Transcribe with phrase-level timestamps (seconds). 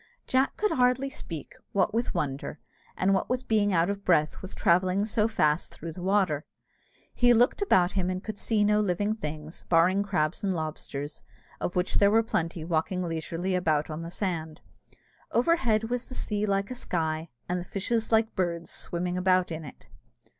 [0.25, 2.57] Jack could hardly speak, what with wonder,
[2.97, 6.43] and what with being out of breath with travelling so fast through the water.
[7.13, 11.21] He looked about him and could see no living things, barring crabs and lobsters,
[11.59, 14.61] of which there were plenty walking leisurely about on the sand.
[15.31, 19.63] Overhead was the sea like a sky, and the fishes like birds swimming about in
[19.63, 19.85] it.